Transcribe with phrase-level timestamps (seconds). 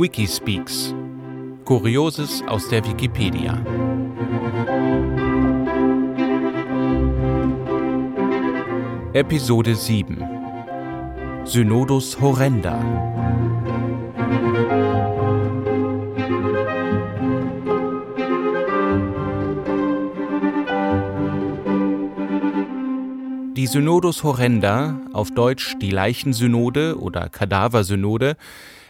[0.00, 0.94] Wikispeaks
[1.64, 3.60] Kurioses aus der Wikipedia.
[9.12, 10.24] Episode 7
[11.44, 12.78] Synodus Horrenda.
[23.56, 28.36] Die Synodus Horrenda, auf Deutsch die Leichensynode oder Kadaversynode,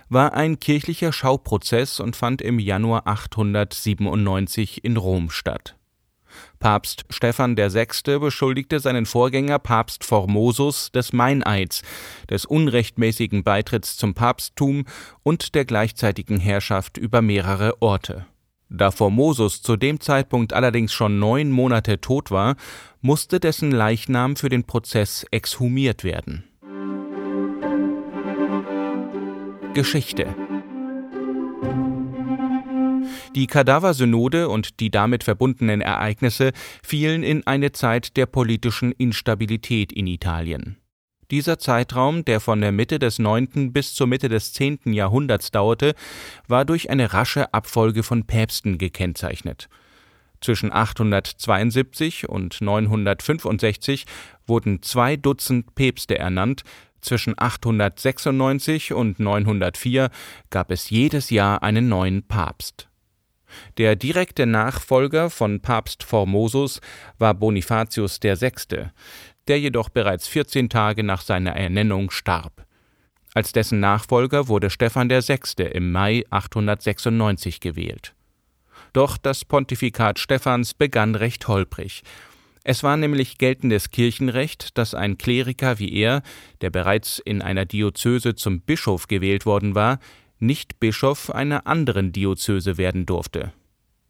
[0.09, 5.77] war ein kirchlicher Schauprozess und fand im Januar 897 in Rom statt.
[6.59, 8.19] Papst Stephan VI.
[8.19, 11.83] beschuldigte seinen Vorgänger Papst Formosus des Meineids,
[12.31, 14.85] des unrechtmäßigen Beitritts zum Papsttum
[15.23, 18.27] und der gleichzeitigen Herrschaft über mehrere Orte.
[18.71, 22.57] Da Formosus zu dem Zeitpunkt allerdings schon neun Monate tot war,
[23.01, 26.48] musste dessen Leichnam für den Prozess exhumiert werden.
[29.75, 30.35] Geschichte
[33.35, 36.53] Die Kadaversynode und die damit verbundenen Ereignisse
[36.83, 40.79] fielen in eine Zeit der politischen Instabilität in Italien.
[41.31, 43.73] Dieser Zeitraum, der von der Mitte des 9.
[43.73, 44.93] bis zur Mitte des 10.
[44.93, 45.95] Jahrhunderts dauerte,
[46.47, 49.69] war durch eine rasche Abfolge von Päpsten gekennzeichnet.
[50.41, 54.07] Zwischen 872 und 965
[54.47, 56.63] wurden zwei Dutzend Päpste ernannt,
[57.01, 60.11] zwischen 896 und 904
[60.51, 62.89] gab es jedes Jahr einen neuen Papst.
[63.79, 66.81] Der direkte Nachfolger von Papst Formosus
[67.19, 68.91] war Bonifatius VI.,
[69.47, 72.67] der jedoch bereits 14 Tage nach seiner Ernennung starb.
[73.35, 75.63] Als dessen Nachfolger wurde Stephan VI.
[75.73, 78.15] im Mai 896 gewählt.
[78.93, 82.03] Doch das Pontifikat Stephans begann recht holprig.
[82.71, 86.21] Es war nämlich geltendes Kirchenrecht, dass ein Kleriker wie er,
[86.61, 90.01] der bereits in einer Diözese zum Bischof gewählt worden war,
[90.39, 93.55] nicht Bischof einer anderen Diözese werden durfte.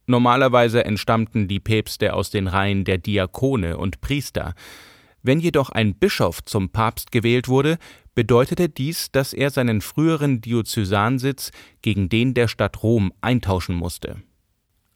[0.08, 4.54] Normalerweise entstammten die Päpste aus den Reihen der Diakone und Priester.
[5.22, 7.78] Wenn jedoch ein Bischof zum Papst gewählt wurde,
[8.16, 14.16] bedeutete dies, dass er seinen früheren Diözesansitz gegen den der Stadt Rom eintauschen musste.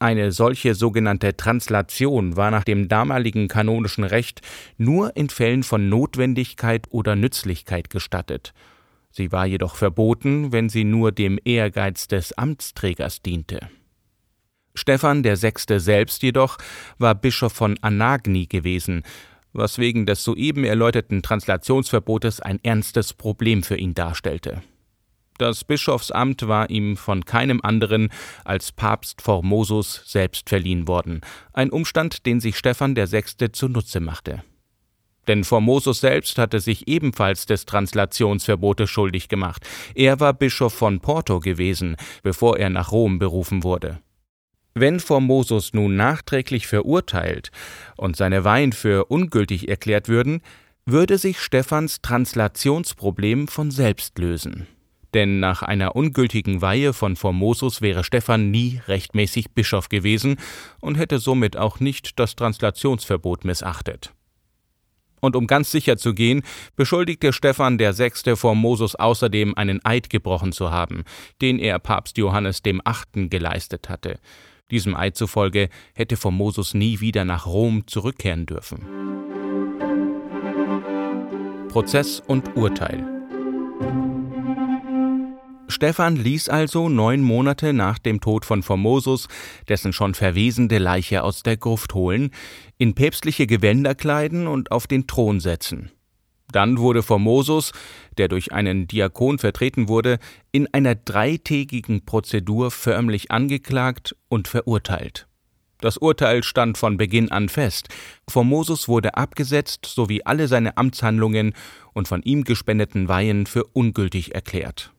[0.02, 4.40] Eine solche sogenannte Translation war nach dem damaligen kanonischen Recht
[4.76, 8.52] nur in Fällen von Notwendigkeit oder Nützlichkeit gestattet.
[9.12, 13.60] Sie war jedoch verboten, wenn sie nur dem Ehrgeiz des Amtsträgers diente.
[14.74, 15.78] Stephan VI.
[15.78, 16.58] selbst jedoch
[16.98, 19.04] war Bischof von Anagni gewesen,
[19.52, 24.62] was wegen des soeben erläuterten Translationsverbotes ein ernstes Problem für ihn darstellte.
[25.38, 28.10] Das Bischofsamt war ihm von keinem anderen
[28.44, 31.20] als Papst Formosus selbst verliehen worden,
[31.52, 33.52] ein Umstand, den sich Stephan VI.
[33.52, 34.42] zunutze machte.
[35.28, 39.66] Denn Formosus selbst hatte sich ebenfalls des Translationsverbotes schuldig gemacht.
[39.94, 44.00] Er war Bischof von Porto gewesen, bevor er nach Rom berufen wurde.
[44.74, 47.50] Wenn Formosus nun nachträglich verurteilt
[47.96, 50.40] und seine Weihen für ungültig erklärt würden,
[50.86, 54.66] würde sich Stephans Translationsproblem von selbst lösen
[55.14, 60.36] denn nach einer ungültigen Weihe von Formosus wäre Stephan nie rechtmäßig Bischof gewesen
[60.80, 64.12] und hätte somit auch nicht das Translationsverbot missachtet.
[65.20, 66.42] Und um ganz sicher zu gehen,
[66.74, 71.04] beschuldigte Stephan der Sechste Formosus außerdem einen Eid gebrochen zu haben,
[71.40, 74.18] den er Papst Johannes dem Achten geleistet hatte.
[74.72, 78.84] Diesem Eid zufolge hätte Formosus nie wieder nach Rom zurückkehren dürfen.
[81.68, 83.06] Prozess und Urteil
[85.72, 89.26] Stephan ließ also neun Monate nach dem Tod von Formosus
[89.68, 92.30] dessen schon verwesende Leiche aus der Gruft holen,
[92.78, 95.90] in päpstliche Gewänder kleiden und auf den Thron setzen.
[96.52, 97.72] Dann wurde Formosus,
[98.18, 100.18] der durch einen Diakon vertreten wurde,
[100.52, 105.26] in einer dreitägigen Prozedur förmlich angeklagt und verurteilt.
[105.80, 107.88] Das Urteil stand von Beginn an fest.
[108.28, 111.54] Formosus wurde abgesetzt sowie alle seine Amtshandlungen
[111.92, 114.92] und von ihm gespendeten Weihen für ungültig erklärt.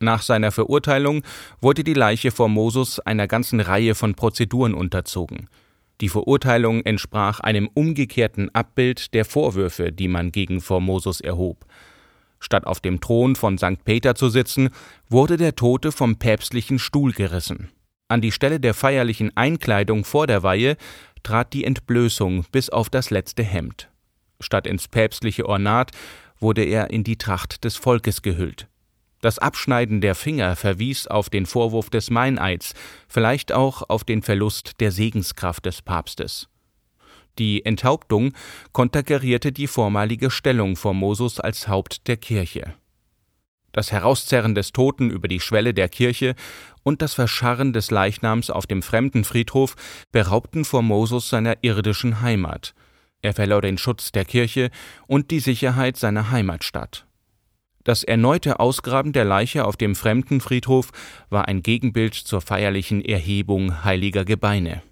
[0.00, 1.22] Nach seiner Verurteilung
[1.60, 5.48] wurde die Leiche Formosus einer ganzen Reihe von Prozeduren unterzogen.
[6.00, 11.66] Die Verurteilung entsprach einem umgekehrten Abbild der Vorwürfe, die man gegen Formosus erhob.
[12.38, 13.84] Statt auf dem Thron von St.
[13.84, 14.70] Peter zu sitzen,
[15.08, 17.70] wurde der Tote vom päpstlichen Stuhl gerissen.
[18.06, 20.76] An die Stelle der feierlichen Einkleidung vor der Weihe
[21.24, 23.90] trat die Entblößung bis auf das letzte Hemd.
[24.40, 25.90] Statt ins päpstliche Ornat
[26.38, 28.68] wurde er in die Tracht des Volkes gehüllt.
[29.20, 32.74] Das Abschneiden der Finger verwies auf den Vorwurf des Meineids,
[33.08, 36.48] vielleicht auch auf den Verlust der Segenskraft des Papstes.
[37.38, 37.64] Die
[43.72, 46.34] Das Herauszerren des Toten über die Schwelle der Kirche
[46.82, 49.76] und das Verscharren des Leichnams auf dem Fremdenfriedhof
[50.10, 52.74] beraubten Formosus seiner irdischen Heimat.
[53.20, 54.70] Er verlor den Schutz der Kirche
[55.06, 57.07] und die Sicherheit seiner Heimatstadt.
[57.88, 60.90] Das erneute Ausgraben der Leiche auf dem Fremdenfriedhof
[61.30, 64.82] war ein Gegenbild zur feierlichen Erhebung heiliger Gebeine.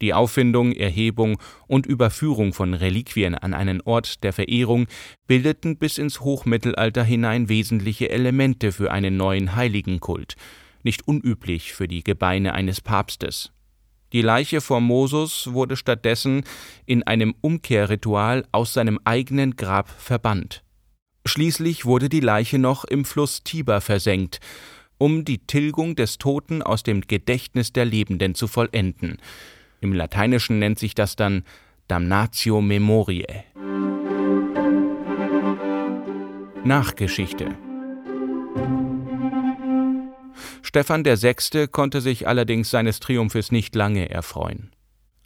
[0.00, 4.88] Die Auffindung, Erhebung und Überführung von Reliquien an einen Ort der Verehrung
[5.28, 10.34] bildeten bis ins Hochmittelalter hinein wesentliche Elemente für einen neuen Heiligenkult,
[10.82, 13.52] nicht unüblich für die Gebeine eines Papstes.
[14.12, 16.42] Die Leiche Formosus wurde stattdessen
[16.86, 20.61] in einem Umkehrritual aus seinem eigenen Grab verbannt.
[21.24, 24.40] Schließlich wurde die Leiche noch im Fluss Tiber versenkt,
[24.98, 29.18] um die Tilgung des Toten aus dem Gedächtnis der Lebenden zu vollenden.
[29.80, 31.44] Im Lateinischen nennt sich das dann
[31.88, 33.44] Damnatio Memoriae.
[36.64, 37.56] Nachgeschichte
[40.62, 41.66] Stephan VI.
[41.68, 44.70] konnte sich allerdings seines Triumphes nicht lange erfreuen.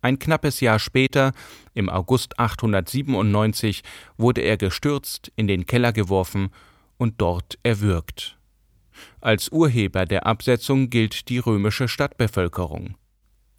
[0.06, 1.32] Ein knappes Jahr später,
[1.74, 3.82] im August 897,
[4.16, 6.50] wurde er gestürzt, in den Keller geworfen
[6.96, 8.38] und dort erwürgt.
[9.20, 12.94] Als Urheber der Absetzung gilt die römische Stadtbevölkerung.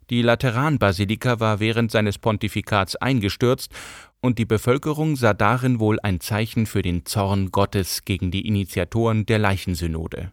[0.10, 3.74] Die Lateranbasilika war während seines Pontifikats eingestürzt
[4.22, 9.26] und die Bevölkerung sah darin wohl ein Zeichen für den Zorn Gottes gegen die Initiatoren
[9.26, 10.32] der Leichensynode.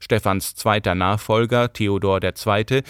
[0.00, 2.82] Stephans zweiter Nachfolger, Theodor II.,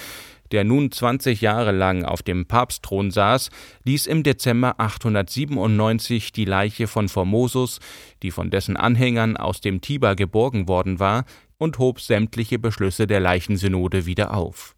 [0.52, 3.50] der nun 20 Jahre lang auf dem Papstthron saß,
[3.84, 7.80] ließ im Dezember 897 die Leiche von Formosus,
[8.22, 11.24] die von dessen Anhängern aus dem Tiber geborgen worden war,
[11.58, 14.76] und hob sämtliche Beschlüsse der Leichensynode wieder auf.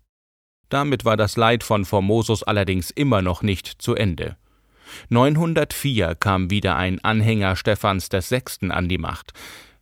[0.69, 4.37] Damit war das Leid von Formosus allerdings immer noch nicht zu Ende.
[5.09, 8.70] 904 kam wieder ein Anhänger Stephans VI.
[8.70, 9.32] an die Macht,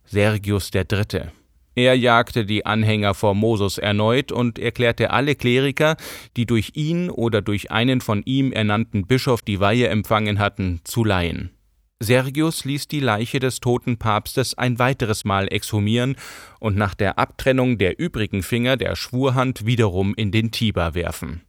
[0.05, 1.31] Sergius III.
[1.77, 5.95] Er jagte die Anhänger Formosus erneut und erklärte alle Kleriker,
[6.35, 11.03] die durch ihn oder durch einen von ihm ernannten Bischof die Weihe empfangen hatten, zu
[11.03, 11.51] Laien.
[11.99, 16.15] Sergius ließ die Leiche des toten Papstes ein weiteres Mal exhumieren
[16.59, 21.41] und nach der Abtrennung der übrigen Finger der Schwurhand wiederum in den Tiber werfen.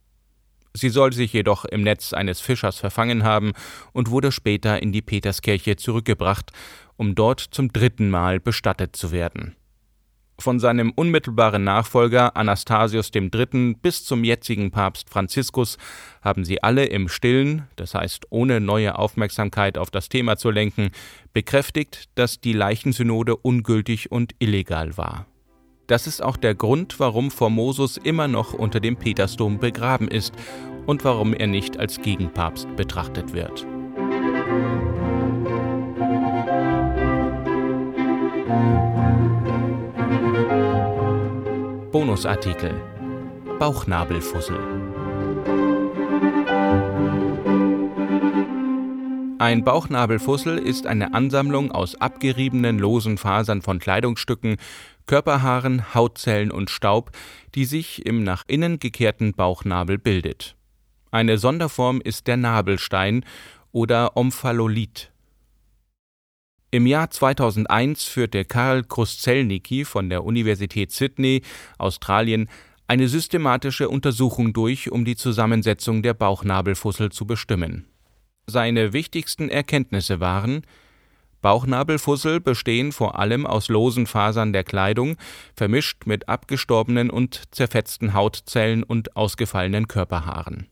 [0.75, 3.53] Sie soll sich jedoch im Netz eines Fischers verfangen haben
[3.95, 6.53] und wurde später in die Peterskirche zurückgebracht,
[6.97, 9.57] um dort zum dritten Mal bestattet zu werden.
[10.41, 13.75] Von seinem unmittelbaren Nachfolger Anastasius III.
[13.83, 15.79] bis zum jetzigen Papst Franziskus
[16.23, 20.91] haben sie alle im Stillen, das heißt ohne neue Aufmerksamkeit auf das Thema zu lenken,
[21.33, 25.27] bekräftigt, dass die Leichensynode ungültig und illegal war.
[25.89, 30.35] Das ist auch der Grund, warum Formosus immer noch unter dem Petersdom begraben ist
[30.87, 33.67] und warum er nicht als Gegenpapst betrachtet wird.
[41.91, 42.75] Bonusartikel.
[43.59, 44.59] Bauchnabelfussel.
[49.39, 54.57] Ein Bauchnabelfussel ist eine Ansammlung aus abgeriebenen losen Fasern von Kleidungsstücken,
[55.07, 57.13] Körperhaaren, Hautzellen und Staub,
[57.55, 60.57] die sich im nach innen gekehrten Bauchnabel bildet.
[61.11, 63.25] Eine Sonderform ist der Nabelstein
[63.73, 65.11] oder Omphalolit
[66.71, 71.43] im Jahr 2001 führte Karl Kruszelnicki von der Universität Sydney,
[71.79, 72.49] Australien,
[72.87, 77.87] eine systematische Untersuchung durch, um die Zusammensetzung der Bauchnabelfussel zu bestimmen.
[78.47, 80.63] Seine wichtigsten Erkenntnisse waren
[81.41, 85.17] Bauchnabelfussel bestehen vor allem aus losen Fasern der Kleidung,
[85.55, 90.67] vermischt mit abgestorbenen und zerfetzten Hautzellen und ausgefallenen Körperhaaren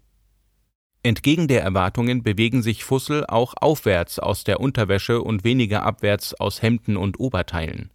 [1.06, 6.62] Entgegen der Erwartungen bewegen sich Fussel auch aufwärts aus der Unterwäsche und weniger abwärts aus
[6.62, 7.90] Hemden und Oberteilen.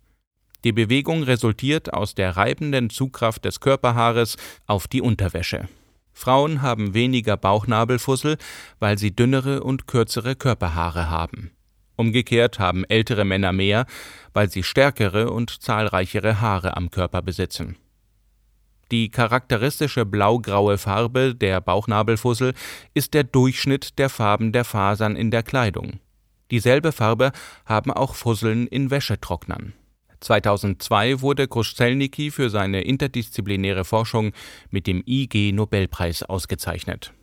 [0.63, 5.68] Die Bewegung resultiert aus der reibenden Zugkraft des Körperhaares auf die Unterwäsche.
[6.13, 8.38] Frauen haben weniger Bauchnabelfussel,
[8.80, 11.51] weil sie dünnere und kürzere Körperhaare haben.
[11.98, 13.88] Umgekehrt haben ältere Männer mehr,
[14.32, 17.75] weil sie stärkere und zahlreichere Haare am Körper besitzen
[18.91, 22.53] die charakteristische blaugraue Farbe der Bauchnabelfussel
[22.93, 26.00] ist der Durchschnitt der Farben der Fasern in der Kleidung.
[26.51, 27.31] Dieselbe Farbe
[27.65, 29.74] haben auch Fusseln in Wäschetrocknern.
[30.19, 34.33] 2002 wurde Kruszellnicki für seine interdisziplinäre Forschung
[34.69, 37.13] mit dem IG Nobelpreis ausgezeichnet.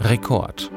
[0.00, 0.70] Rekord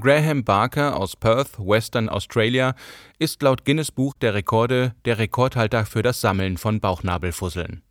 [0.00, 2.74] Graham Barker aus Perth, Western Australia,
[3.18, 7.82] ist laut Guinness Buch der Rekorde der Rekordhalter für das Sammeln von Bauchnabelfusseln.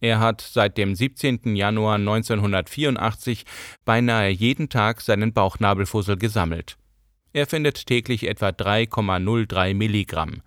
[0.00, 1.56] Er hat seit dem 17.
[1.56, 3.44] Januar 1984
[3.84, 6.76] beinahe jeden Tag seinen Bauchnabelfussel gesammelt.
[7.32, 10.42] Er findet täglich etwa 3,03 Milligramm.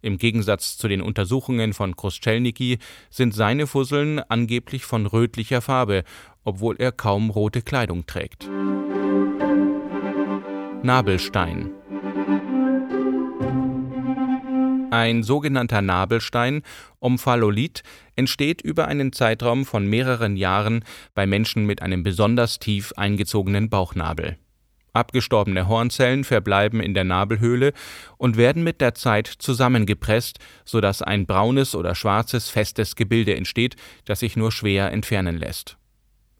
[0.00, 2.78] Im Gegensatz zu den Untersuchungen von Kruszelnicki
[3.10, 6.04] sind seine Fusseln angeblich von rötlicher Farbe,
[6.44, 8.48] obwohl er kaum rote Kleidung trägt.
[10.84, 11.70] Nabelstein
[14.90, 16.62] Ein sogenannter Nabelstein,
[16.98, 17.84] Omphalolit,
[18.16, 20.84] entsteht über einen Zeitraum von mehreren Jahren
[21.14, 24.38] bei Menschen mit einem besonders tief eingezogenen Bauchnabel.
[24.92, 27.74] Abgestorbene Hornzellen verbleiben in der Nabelhöhle
[28.18, 34.18] und werden mit der Zeit zusammengepresst, sodass ein braunes oder schwarzes festes Gebilde entsteht, das
[34.18, 35.78] sich nur schwer entfernen lässt.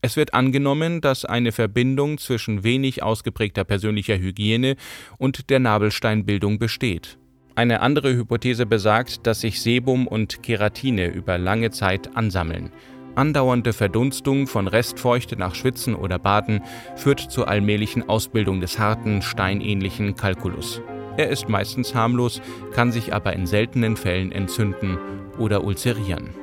[0.05, 4.75] Es wird angenommen, dass eine Verbindung zwischen wenig ausgeprägter persönlicher Hygiene
[5.17, 7.17] und der Nabelsteinbildung besteht.
[7.55, 12.69] Eine andere Hypothese besagt, dass sich Sebum und Keratine über lange Zeit ansammeln.
[13.15, 16.61] Andauernde Verdunstung von Restfeuchte nach Schwitzen oder Baden
[16.97, 20.81] führt zur allmählichen Ausbildung des harten, steinähnlichen Kalkulus.
[21.15, 22.41] Er ist meistens harmlos,
[22.73, 24.97] kann sich aber in seltenen Fällen entzünden
[25.37, 26.42] oder ulzerieren.